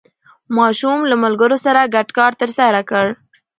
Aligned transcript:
ماشوم 0.57 0.99
له 1.09 1.15
ملګرو 1.23 1.57
سره 1.65 1.91
ګډ 1.95 2.07
کار 2.17 2.31
ترسره 2.41 2.81
کړ 2.89 3.05